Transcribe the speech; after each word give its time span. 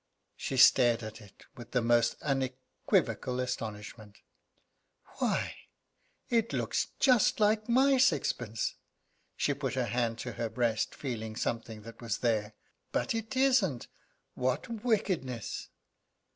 She 0.35 0.57
stared 0.57 1.03
at 1.03 1.21
it 1.21 1.45
with 1.55 1.73
the 1.73 1.81
most 1.83 2.15
unequivocal 2.23 3.39
astonishment. 3.39 4.17
"Why, 5.19 5.55
it 6.27 6.53
looks 6.53 6.87
just 6.99 7.39
like 7.39 7.69
my 7.69 7.99
sixpence." 7.99 8.77
She 9.37 9.53
put 9.53 9.75
her 9.75 9.85
hand 9.85 10.17
to 10.21 10.31
her 10.31 10.49
breast, 10.49 10.95
feeling 10.95 11.35
something 11.35 11.83
that 11.83 12.01
was 12.01 12.17
there. 12.17 12.55
"But 12.91 13.13
it 13.13 13.35
isn't! 13.37 13.85
What 14.33 14.67
wickedness!" 14.83 15.69